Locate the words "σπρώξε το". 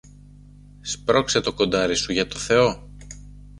0.81-1.53